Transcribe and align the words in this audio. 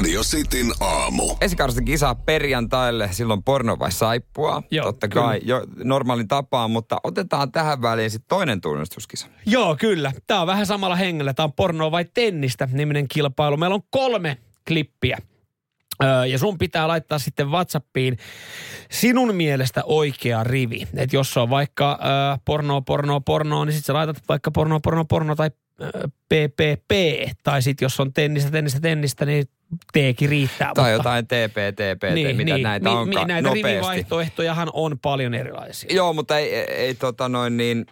Radio 0.00 0.22
Cityn 0.22 0.72
aamu. 0.80 1.36
Esikaudesta 1.40 1.82
kisaa 1.82 2.14
perjantaille, 2.14 3.08
silloin 3.12 3.42
porno 3.42 3.78
vai 3.78 3.92
saippua. 3.92 4.62
Joo, 4.70 4.84
Totta 4.84 5.08
kyllä. 5.08 5.26
kai 5.26 5.40
jo 5.44 5.66
normaalin 5.84 6.28
tapaan, 6.28 6.70
mutta 6.70 7.00
otetaan 7.04 7.52
tähän 7.52 7.82
väliin 7.82 8.10
sitten 8.10 8.28
toinen 8.28 8.60
tunnistuskisa. 8.60 9.26
Joo, 9.46 9.76
kyllä. 9.76 10.12
Tämä 10.26 10.40
on 10.40 10.46
vähän 10.46 10.66
samalla 10.66 10.96
hengellä. 10.96 11.34
Tämä 11.34 11.44
on 11.44 11.52
pornoa 11.52 11.90
vai 11.90 12.04
tennistä 12.04 12.68
niminen 12.72 13.08
kilpailu. 13.08 13.56
Meillä 13.56 13.74
on 13.74 13.82
kolme 13.90 14.36
klippiä. 14.68 15.18
Öö, 16.04 16.26
ja 16.26 16.38
sun 16.38 16.58
pitää 16.58 16.88
laittaa 16.88 17.18
sitten 17.18 17.50
WhatsAppiin 17.50 18.18
sinun 18.90 19.34
mielestä 19.34 19.82
oikea 19.84 20.44
rivi. 20.44 20.88
Että 20.96 21.16
jos 21.16 21.36
on 21.36 21.50
vaikka 21.50 21.98
öö, 22.02 22.36
porno, 22.44 22.82
porno, 22.82 23.20
porno, 23.20 23.64
niin 23.64 23.72
sitten 23.72 23.86
sä 23.86 23.94
laitat 23.94 24.22
vaikka 24.28 24.50
porno, 24.50 24.80
porno, 24.80 25.04
porno 25.04 25.36
tai 25.36 25.50
PPP. 26.28 26.90
Tai 27.44 27.62
sitten 27.62 27.84
jos 27.86 28.00
on 28.00 28.12
tennistä, 28.12 28.50
tennistä, 28.50 28.80
tennistä, 28.80 29.26
niin 29.26 29.44
T-kin 29.92 30.28
riittää. 30.28 30.72
Tai 30.74 30.82
mutta- 30.84 30.90
jotain 30.90 31.26
TP, 31.26 31.54
TP, 31.74 32.02
mitä 32.36 32.58
näitä 32.58 32.88
Mi- 32.90 32.96
onkaan 32.96 33.28
Näitä 33.28 33.48
nopeasti. 33.48 33.68
rivivaihtoehtojahan 33.72 34.68
on 34.72 34.98
paljon 34.98 35.34
erilaisia. 35.34 35.94
Joo, 35.94 36.12
mutta 36.12 36.38
ei, 36.38 36.54
ei, 36.54 36.64
ei 36.74 36.94
tota 36.94 37.28
noin 37.28 37.56
niin, 37.56 37.86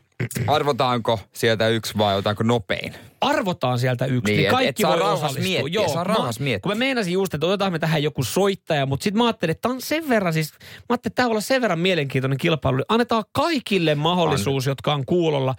arvotaanko 0.46 1.20
sieltä 1.32 1.68
yksi 1.68 1.98
vai 1.98 2.16
otaanko 2.16 2.42
nopein? 2.42 2.94
arvotaan 3.20 3.78
sieltä 3.78 4.04
yksi, 4.06 4.32
Niin, 4.32 4.36
niin, 4.36 4.46
et- 4.46 4.50
kaikki 4.52 4.68
et 4.68 4.76
saa 4.88 4.98
voi 4.98 5.12
osallistua. 5.12 5.42
miettiä, 5.62 5.88
saa 5.88 6.04
rauhassa 6.04 6.40
mä, 6.40 6.44
miettiä. 6.44 6.62
Kun 6.62 6.72
mä 6.72 6.78
meinasin 6.78 7.12
just, 7.12 7.34
että 7.34 7.46
otetaan 7.46 7.72
me 7.72 7.78
tähän 7.78 8.02
joku 8.02 8.24
soittaja, 8.24 8.86
mutta 8.86 9.04
sitten 9.04 9.18
mä 9.18 9.24
ajattelin, 9.26 9.50
että 9.50 9.62
tämä 9.62 9.74
on 9.74 9.80
sen 9.82 10.08
verran 10.08 10.32
siis, 10.32 10.52
mä 10.52 10.58
ajattelin, 10.88 11.10
että 11.12 11.22
tämä 11.22 11.28
olla 11.28 11.40
sen 11.40 11.62
verran 11.62 11.78
mielenkiintoinen 11.78 12.38
kilpailu. 12.38 12.82
Annetaan 12.88 13.24
kaikille 13.32 13.94
mahdollisuus, 13.94 14.66
jotka 14.66 14.94
on 14.94 15.06
kuulolla, 15.06 15.54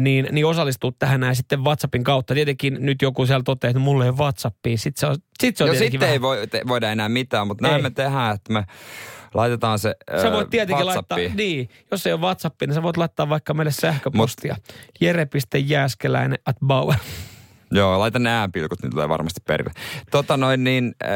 niin, 0.00 0.28
niin 0.32 0.46
osallistua 0.46 0.92
tähän 0.98 1.20
näin 1.20 1.36
sitten 1.36 1.64
WhatsAppin 1.64 2.04
kautta. 2.04 2.34
Tietenkin 2.34 2.76
nyt 2.80 3.02
joku 3.02 3.26
siellä 3.26 3.42
toteaa, 3.44 3.70
että 3.70 3.80
mulla 3.80 4.04
ei 4.04 4.10
ole 4.10 4.18
WhatsAppia. 4.18 4.78
Sitten 4.78 5.00
se 5.00 5.06
on, 5.06 5.16
sit 5.40 5.56
se 5.56 5.64
on 5.64 5.68
No 5.70 5.74
sitten 5.76 6.00
vähän- 6.00 6.12
ei 6.12 6.20
voi, 6.20 6.46
te, 6.46 6.62
voida 6.68 6.90
enää 6.90 7.08
mitään, 7.08 7.46
mutta 7.46 7.62
näin 7.62 7.76
Ei. 7.76 7.82
me 7.82 7.90
tehdään, 7.90 8.34
että 8.34 8.52
me 8.52 8.64
laitetaan 9.34 9.78
se 9.78 9.94
Sä 10.22 10.32
voit 10.32 10.50
tietenkin 10.50 10.86
laittaa, 10.86 11.18
WhatsAppiin. 11.18 11.36
niin, 11.36 11.68
jos 11.90 12.06
ei 12.06 12.12
ole 12.12 12.20
WhatsAppia, 12.20 12.66
niin 12.66 12.74
sä 12.74 12.82
voit 12.82 12.96
laittaa 12.96 13.28
vaikka 13.28 13.54
meille 13.54 13.72
sähköpostia. 13.72 14.56
Jere.jääskeläinen 15.00 16.38
at 16.46 16.56
Bauer. 16.66 16.98
Joo, 17.70 17.98
laita 17.98 18.18
ne 18.18 18.30
äänpilkut, 18.30 18.82
niin 18.82 18.90
tulee 18.90 19.08
varmasti 19.08 19.40
perille. 19.46 19.70
Tota 20.10 20.36
noin 20.36 20.64
niin, 20.64 20.94
äh, 21.04 21.10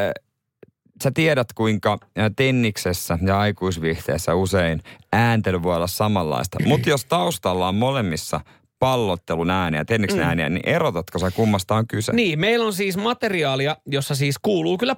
sä 1.02 1.10
tiedät 1.14 1.52
kuinka 1.52 1.98
tenniksessä 2.36 3.18
ja 3.26 3.38
aikuisviihteessä 3.40 4.34
usein 4.34 4.82
ääntely 5.12 5.62
voi 5.62 5.76
olla 5.76 5.86
samanlaista. 5.86 6.58
Mutta 6.66 6.90
jos 6.90 7.04
taustalla 7.04 7.68
on 7.68 7.74
molemmissa 7.74 8.40
pallottelun 8.78 9.50
ääniä, 9.50 9.84
tenniksen 9.84 10.20
Mm. 10.20 10.26
ääniä, 10.26 10.48
niin 10.48 10.68
erotatko 10.68 11.18
sä 11.18 11.30
kummasta 11.30 11.74
on 11.74 11.86
kyse? 11.88 12.12
Niin, 12.12 12.40
meillä 12.40 12.66
on 12.66 12.72
siis 12.72 12.96
materiaalia, 12.96 13.76
jossa 13.86 14.14
siis 14.14 14.36
kuuluu 14.42 14.78
kyllä 14.78 14.96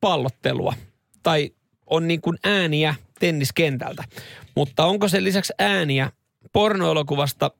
pallottelua. 0.00 0.74
Tai 1.22 1.50
on 1.90 2.08
niin 2.08 2.20
kuin 2.20 2.38
ääniä 2.44 2.94
tenniskentältä. 3.20 4.04
Mutta 4.56 4.84
onko 4.84 5.08
se 5.08 5.24
lisäksi 5.24 5.52
ääniä 5.58 6.10
pornoelokuvasta 6.52 7.50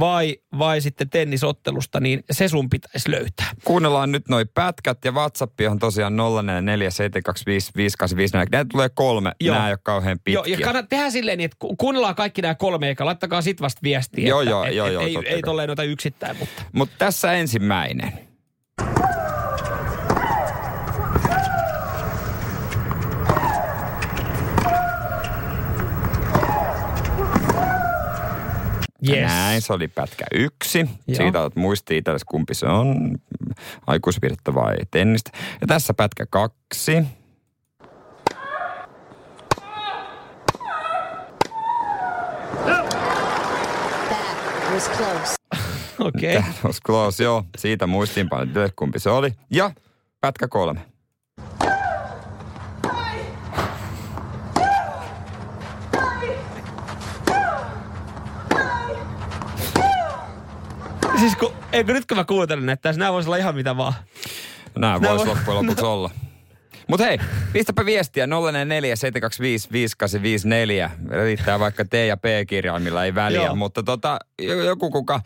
vai, 0.00 0.36
vai 0.58 0.80
sitten 0.80 1.10
tennisottelusta, 1.10 2.00
niin 2.00 2.24
se 2.30 2.48
sun 2.48 2.70
pitäisi 2.70 3.10
löytää. 3.10 3.46
Kuunnellaan 3.64 4.12
nyt 4.12 4.28
noi 4.28 4.44
pätkät 4.54 4.98
ja 5.04 5.12
WhatsApp 5.12 5.60
on 5.70 5.78
tosiaan 5.78 6.12
0447255854. 6.12 6.18
Näitä 8.52 8.68
tulee 8.72 8.88
kolme, 8.88 9.32
Joo. 9.40 9.54
nämä 9.54 9.66
ei 9.68 9.72
ole 9.72 9.78
kauhean 9.82 10.18
pitkiä. 10.24 10.34
Joo, 10.34 10.44
ja 10.44 10.64
kannat 10.64 10.88
tehdä 10.88 11.10
silleen, 11.10 11.38
niin, 11.38 11.44
että 11.44 11.56
ku- 11.58 11.76
kuunnellaan 11.76 12.14
kaikki 12.14 12.42
nämä 12.42 12.54
kolme, 12.54 12.88
eikä 12.88 13.04
laittakaa 13.04 13.42
sit 13.42 13.60
vasta 13.60 13.80
viestiä. 13.82 14.28
Joo, 14.28 14.40
että, 14.40 14.50
joo, 14.50 14.64
et, 14.64 14.74
joo, 14.74 14.86
et, 14.86 14.92
joo, 14.92 15.02
ei, 15.02 15.14
totta 15.14 15.28
ei 15.30 15.34
kai. 15.42 15.42
tolleen 15.42 15.66
noita 15.66 15.82
yksittäin, 15.82 16.36
mutta... 16.36 16.62
Mutta 16.72 16.94
tässä 16.98 17.32
ensimmäinen. 17.32 18.27
Yes. 29.08 29.26
Näin, 29.26 29.62
se 29.62 29.72
oli 29.72 29.88
pätkä 29.88 30.24
yksi. 30.34 30.78
Joo. 30.78 31.16
Siitä 31.16 31.42
olet 31.42 31.56
muisti 31.56 31.96
itsellesi, 31.96 32.24
kumpi 32.28 32.54
se 32.54 32.66
on, 32.66 33.18
aikuisvirta 33.86 34.54
vai 34.54 34.76
tennistä. 34.90 35.30
Ja 35.60 35.66
tässä 35.66 35.94
pätkä 35.94 36.26
kaksi. 36.30 37.04
That 44.60 44.72
was 44.72 44.90
close. 44.90 45.34
Okei. 46.08 46.36
Okay. 46.36 46.52
That 46.52 46.64
was 46.64 46.80
close, 46.86 47.24
joo. 47.24 47.44
Siitä 47.58 47.86
itsellesi, 47.86 48.72
kumpi 48.76 48.98
se 48.98 49.10
oli. 49.10 49.32
Ja 49.50 49.70
pätkä 50.20 50.48
kolme. 50.48 50.80
Siis 61.20 61.36
kun, 61.36 61.52
eikö 61.72 61.92
nyt 61.92 62.06
kun 62.06 62.16
mä 62.16 62.24
kuuntelen, 62.24 62.68
että 62.68 62.92
nämä 62.92 63.12
voisi 63.12 63.28
olla 63.28 63.36
ihan 63.36 63.54
mitä 63.54 63.76
vaan. 63.76 63.92
Nämä 64.78 64.98
Nää 64.98 65.00
voisi 65.10 65.26
voi- 65.26 65.34
loppujen 65.34 65.66
lopuksi 65.66 65.84
olla. 65.94 66.10
Mutta 66.88 67.04
hei, 67.06 67.18
pistäpä 67.52 67.84
viestiä 67.84 68.26
044 68.26 68.96
725 68.96 69.68
5854. 69.72 70.90
Riittää 71.24 71.58
vaikka 71.60 71.84
T 71.84 71.92
ja 71.94 72.16
P-kirjaimilla, 72.16 73.04
ei 73.04 73.14
väliä. 73.14 73.42
Joo. 73.44 73.56
Mutta 73.56 73.82
tota, 73.82 74.18
joku 74.66 74.90
kuka 74.90 75.20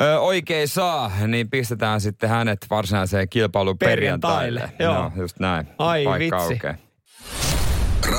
ö, 0.00 0.18
oikein 0.20 0.68
saa, 0.68 1.12
niin 1.26 1.50
pistetään 1.50 2.00
sitten 2.00 2.30
hänet 2.30 2.66
varsinaiseen 2.70 3.28
kilpailuun 3.28 3.78
Perjantaille, 3.78 4.60
perjantaille. 4.60 4.94
joo. 4.94 5.02
No, 5.16 5.22
just 5.22 5.38
näin. 5.40 5.66
Ai 5.78 6.04
Paikka 6.04 6.18
vitsi. 6.38 6.52
aukeaa. 6.54 6.74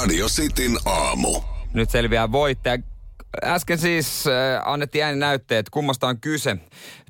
Radio 0.01 0.25
Cityn 0.27 0.77
aamu. 0.85 1.41
Nyt 1.73 1.89
selviää 1.89 2.31
voittaja. 2.31 2.77
Äsken 3.43 3.77
siis 3.77 4.27
äh, 4.27 4.61
annettiin 4.65 5.03
ääninäytteet, 5.05 5.69
kummasta 5.69 6.07
on 6.07 6.19
kyse 6.19 6.57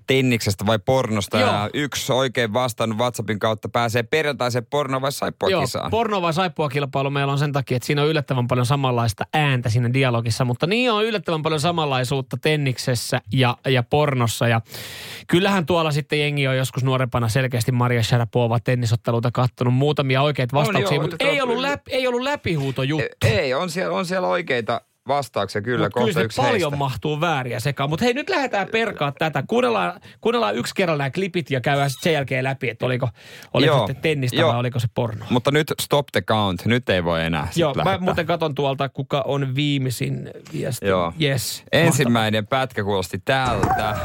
tenniksestä 0.07 0.66
vai 0.66 0.79
pornosta. 0.79 1.39
Joo. 1.39 1.49
Ja 1.49 1.69
yksi 1.73 2.13
oikein 2.13 2.53
vastannut 2.53 2.97
WhatsAppin 2.97 3.39
kautta 3.39 3.69
pääsee 3.69 4.03
perjantaiseen 4.03 4.66
porno 4.66 5.01
vai 5.01 5.11
saippua 5.11 5.49
Joo, 5.49 5.61
kisaan. 5.61 5.91
porno 5.91 6.21
vai 6.21 6.33
saippua 6.33 6.69
kilpailu 6.69 7.09
meillä 7.09 7.33
on 7.33 7.39
sen 7.39 7.51
takia, 7.51 7.77
että 7.77 7.88
siinä 7.88 8.01
on 8.01 8.07
yllättävän 8.07 8.47
paljon 8.47 8.65
samanlaista 8.65 9.25
ääntä 9.33 9.69
siinä 9.69 9.94
dialogissa, 9.94 10.45
mutta 10.45 10.67
niin 10.67 10.91
on 10.91 11.05
yllättävän 11.05 11.41
paljon 11.41 11.59
samanlaisuutta 11.61 12.38
tenniksessä 12.41 13.21
ja, 13.33 13.57
ja 13.67 13.83
pornossa. 13.83 14.47
Ja 14.47 14.61
kyllähän 15.27 15.65
tuolla 15.65 15.91
sitten 15.91 16.19
jengi 16.19 16.47
on 16.47 16.57
joskus 16.57 16.83
nuorempana 16.83 17.29
selkeästi 17.29 17.71
Maria 17.71 18.03
Sharapova 18.03 18.59
tennisotteluita 18.59 19.31
kattonut 19.31 19.73
muutamia 19.73 20.21
oikeita 20.21 20.55
vastauksia, 20.55 20.95
joo, 20.95 21.01
mutta 21.01 21.25
ei 21.25 21.41
ollut, 21.41 21.57
läpi, 21.57 21.91
ei 21.91 22.07
ollut 22.07 22.21
läpihuuto 22.21 22.83
juttu. 22.83 23.27
Ei, 23.27 23.53
on 23.53 23.69
siellä, 23.69 23.97
on 23.97 24.05
siellä 24.05 24.27
oikeita 24.27 24.81
vastauksia 25.07 25.61
kyllä, 25.61 25.85
Mut 25.85 25.93
kohta 25.93 26.05
kyllä 26.07 26.13
se 26.19 26.25
yksi 26.25 26.41
paljon 26.41 26.53
heistä. 26.71 26.75
mahtuu 26.77 27.21
vääriä 27.21 27.59
sekaan. 27.59 27.89
Mutta 27.89 28.05
hei, 28.05 28.13
nyt 28.13 28.29
lähdetään 28.29 28.67
perkaa 28.71 29.11
tätä. 29.11 29.43
Kuunnellaan, 29.47 30.01
kuunnellaan 30.21 30.55
yksi 30.55 30.75
kerralla 30.75 30.97
nämä 30.97 31.09
klipit 31.11 31.51
ja 31.51 31.61
käydään 31.61 31.89
sitten 31.89 32.03
sen 32.03 32.13
jälkeen 32.13 32.43
läpi, 32.43 32.69
että 32.69 32.85
oliko, 32.85 33.09
oliko 33.53 33.67
Joo, 33.75 33.88
sitten 33.88 33.95
tennistä 34.01 34.38
joo. 34.38 34.51
vai 34.51 34.59
oliko 34.59 34.79
se 34.79 34.88
porno. 34.95 35.25
Mutta 35.29 35.51
nyt 35.51 35.73
stop 35.81 36.05
the 36.11 36.21
count, 36.21 36.65
nyt 36.65 36.89
ei 36.89 37.03
voi 37.03 37.23
enää 37.23 37.47
Joo, 37.55 37.73
mä 37.73 37.85
lähettää. 37.85 38.03
muuten 38.05 38.25
katon 38.25 38.55
tuolta, 38.55 38.89
kuka 38.89 39.21
on 39.27 39.55
viimeisin 39.55 40.29
viesti. 40.53 40.85
Joo. 40.88 41.13
Yes. 41.21 41.63
Ensimmäinen 41.71 42.47
pätkä 42.47 42.83
kuulosti 42.83 43.21
tältä. 43.25 43.95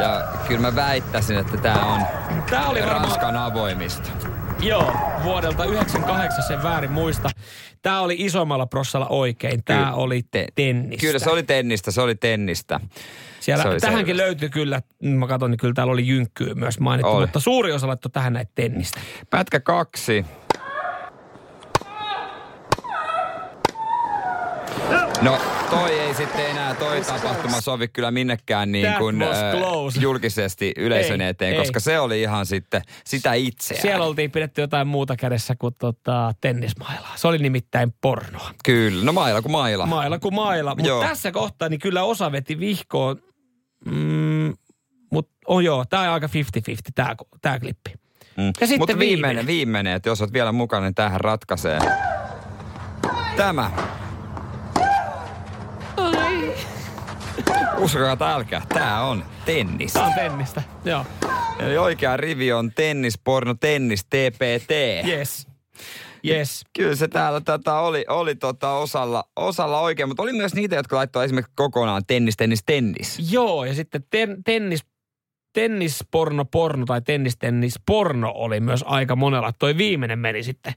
Ja 0.00 0.22
kyllä 0.48 0.60
mä 0.60 0.76
väittäisin, 0.76 1.38
että 1.38 1.56
tää 1.56 1.84
on. 1.86 2.00
Tää 2.50 2.66
oli 2.68 2.80
varmaan, 2.80 3.00
Ranskan 3.04 3.36
avoimista. 3.36 4.10
Joo, 4.66 4.92
vuodelta 5.22 5.64
98 5.64 6.42
sen 6.44 6.62
väärin 6.62 6.92
muista. 6.92 7.30
Tää 7.82 8.00
oli 8.00 8.16
isommalla 8.18 8.66
prossalla 8.66 9.06
oikein. 9.08 9.64
Tää 9.64 9.78
Kyllä. 9.78 9.92
oli 9.94 10.22
Te- 10.30 10.46
tennistä. 10.54 11.06
Kyllä 11.06 11.18
se 11.18 11.30
oli 11.30 11.42
tennistä, 11.42 11.90
se 11.90 12.00
oli 12.00 12.14
tennistä. 12.14 12.80
Siellä, 13.40 13.62
se 13.62 13.68
oli 13.68 13.80
tähänkin 13.80 14.06
selvästi. 14.06 14.26
löytyi 14.26 14.50
kyllä, 14.50 14.82
mä 15.02 15.26
katson, 15.26 15.50
niin 15.50 15.58
kyllä 15.58 15.74
täällä 15.74 15.92
oli 15.92 16.06
jynkkyy 16.06 16.54
myös 16.54 16.80
mainittu, 16.80 17.10
Oli. 17.12 17.26
mutta 17.26 17.40
suuri 17.40 17.72
osa 17.72 17.86
laittoi 17.86 18.10
tähän 18.10 18.32
näitä 18.32 18.52
tennistä. 18.54 19.00
Pätkä 19.30 19.60
kaksi. 19.60 20.24
No 25.22 25.38
toi 25.70 25.90
ei 26.00 26.14
sitten 26.14 26.50
enää 26.50 26.74
toi 26.74 27.00
tapahtuma 27.00 27.60
sovi 27.60 27.88
kyllä 27.88 28.10
minnekään 28.10 28.72
niin 28.72 28.94
kuin 28.98 29.22
äh, 29.22 29.30
julkisesti 30.00 30.72
yleisön 30.76 31.20
Ei, 31.20 31.28
eteen, 31.28 31.52
ei. 31.52 31.58
koska 31.58 31.80
se 31.80 31.98
oli 31.98 32.22
ihan 32.22 32.46
sitten 32.46 32.82
sitä 33.04 33.32
itseään. 33.32 33.82
Siellä 33.82 34.04
oltiin 34.04 34.30
pidetty 34.30 34.60
jotain 34.60 34.86
muuta 34.86 35.16
kädessä 35.16 35.54
kuin 35.58 35.74
tota, 35.78 36.32
tennismailaa. 36.40 37.12
Se 37.16 37.28
oli 37.28 37.38
nimittäin 37.38 37.94
pornoa. 38.00 38.50
Kyllä, 38.64 39.04
no 39.04 39.12
maila 39.12 39.42
kuin 39.42 39.52
maila. 39.52 39.86
Maila 39.86 40.18
kuin 40.18 40.34
maila. 40.34 40.74
Mutta 40.74 41.08
tässä 41.08 41.32
kohtaa 41.32 41.68
niin 41.68 41.80
kyllä 41.80 42.02
osa 42.02 42.32
veti 42.32 42.60
vihkoon. 42.60 43.16
Mm, 43.84 44.54
mutta 45.12 45.32
oh 45.46 45.60
joo, 45.60 45.84
tämä 45.84 46.02
on 46.02 46.08
aika 46.08 46.26
50-50 46.26 46.30
tämä 46.94 47.14
tää 47.42 47.60
klippi. 47.60 47.90
Mm. 48.36 48.46
Ja 48.46 48.52
sitten 48.66 48.78
Mutta 48.78 48.98
viimeinen, 48.98 49.16
viimeinen. 49.18 49.46
viimeinen, 49.46 49.92
että 49.92 50.08
jos 50.08 50.20
olet 50.20 50.32
vielä 50.32 50.52
mukana, 50.52 50.86
niin 50.86 50.94
tähän 50.94 51.20
ratkaisee. 51.20 51.78
Tämä. 53.36 53.70
Uskokaa 57.78 58.16
tai 58.16 58.34
älkää, 58.34 58.62
tää 58.68 59.02
on 59.02 59.24
tennis. 59.44 59.92
Tää 59.92 60.04
on 60.04 60.12
tennistä, 60.14 60.62
joo. 60.84 61.06
Eli 61.58 61.78
oikea 61.78 62.16
rivi 62.16 62.52
on 62.52 62.72
tennis, 62.72 63.18
porno, 63.18 63.54
tennis, 63.54 64.04
TPT. 64.04 64.70
Yes. 65.08 65.46
Yes. 66.28 66.64
Kyllä 66.76 66.96
se 66.96 67.08
täällä 67.08 67.40
tätä 67.40 67.74
oli, 67.74 68.04
oli 68.08 68.34
tota 68.34 68.72
osalla, 68.72 69.24
osalla 69.36 69.80
oikein, 69.80 70.08
mutta 70.08 70.22
oli 70.22 70.32
myös 70.32 70.54
niitä, 70.54 70.76
jotka 70.76 70.96
laittoi 70.96 71.24
esimerkiksi 71.24 71.52
kokonaan 71.56 72.02
tennis, 72.06 72.36
tennis, 72.36 72.62
tennis. 72.66 73.32
Joo, 73.32 73.64
ja 73.64 73.74
sitten 73.74 74.04
ten, 74.10 74.44
tennis, 74.44 74.80
tennisporno, 75.52 76.44
porno 76.44 76.84
tai 76.84 77.02
tennis, 77.02 77.36
tennis, 77.36 77.74
porno 77.86 78.32
oli 78.34 78.60
myös 78.60 78.84
aika 78.86 79.16
monella. 79.16 79.52
Toi 79.58 79.76
viimeinen 79.76 80.18
meni 80.18 80.42
sitten. 80.42 80.72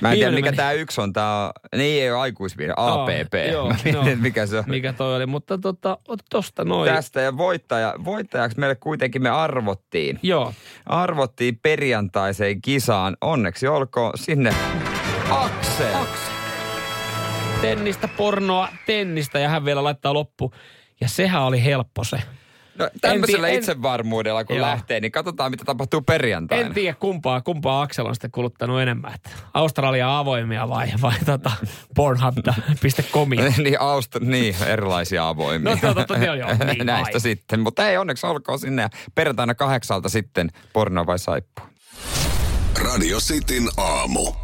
Mä 0.00 0.12
en 0.12 0.18
tiedä, 0.18 0.32
mikä 0.32 0.46
meni. 0.46 0.56
tämä 0.56 0.72
yksi 0.72 1.00
on. 1.00 1.12
Tämä 1.12 1.50
niin 1.76 2.02
ei 2.02 2.10
ole 2.10 2.20
aikuisviide, 2.20 2.72
APP. 2.76 3.34
Aa, 3.34 3.52
joo, 3.52 3.68
Mä 3.68 3.76
mietin, 3.84 3.92
joo. 4.10 4.16
mikä 4.20 4.46
se 4.46 4.58
on. 4.58 4.64
Mikä 4.66 4.92
toi 4.92 5.16
oli, 5.16 5.26
mutta 5.26 5.58
tota, 5.58 5.98
ota 6.08 6.24
tosta 6.30 6.64
noin. 6.64 6.92
Tästä 6.92 7.20
ja 7.20 7.36
voittaja, 7.36 7.94
voittajaksi 8.04 8.58
meille 8.58 8.74
kuitenkin 8.74 9.22
me 9.22 9.30
arvottiin. 9.30 10.18
Joo. 10.22 10.52
Arvottiin 10.86 11.58
perjantaiseen 11.62 12.62
kisaan. 12.62 13.16
Onneksi 13.20 13.66
olkoon 13.68 14.12
sinne 14.14 14.54
Aksel. 15.30 16.04
Tennistä, 17.60 18.08
pornoa, 18.08 18.68
tennistä 18.86 19.38
ja 19.38 19.48
hän 19.48 19.64
vielä 19.64 19.84
laittaa 19.84 20.14
loppu. 20.14 20.52
Ja 21.00 21.08
sehän 21.08 21.42
oli 21.42 21.64
helppo 21.64 22.04
se. 22.04 22.16
No, 22.78 22.90
tämmöisellä 23.00 23.48
En 23.48 23.54
itsevarmuudella 23.54 24.44
kun 24.44 24.56
Joo. 24.56 24.66
lähtee, 24.66 25.00
niin 25.00 25.12
katsotaan 25.12 25.50
mitä 25.50 25.64
tapahtuu 25.64 26.00
perjantaina. 26.00 26.66
En 26.66 26.74
tiedä 26.74 26.96
kumpaa, 27.00 27.40
kumpaa 27.40 27.82
Aksel 27.82 28.06
on 28.06 28.14
sitten 28.14 28.30
kuluttanut 28.30 28.80
enemmän. 28.80 29.14
Että 29.14 29.30
Australia 29.54 30.18
avoimia 30.18 30.68
vai, 30.68 30.88
vai 31.02 31.14
tota 31.26 31.50
pornhub.com. 31.94 33.28
niin, 33.58 33.78
Aust- 33.80 34.24
niin, 34.26 34.54
erilaisia 34.66 35.28
avoimia. 35.28 35.74
No, 35.74 35.78
joo, 35.82 35.94
totta, 35.94 36.18
joo, 36.18 36.34
joo, 36.34 36.48
niin, 36.66 36.86
Näistä 36.86 37.12
vai. 37.12 37.20
sitten. 37.20 37.60
Mutta 37.60 37.88
ei 37.88 37.96
onneksi 37.96 38.26
olkoon 38.26 38.58
sinne. 38.58 38.82
Ja 38.82 38.88
perjantaina 39.14 39.54
kahdeksalta 39.54 40.08
sitten 40.08 40.50
porno 40.72 41.06
vai 41.06 41.18
saippua. 41.18 41.68
Radio 42.84 43.18
Cityn 43.18 43.68
aamu. 43.76 44.43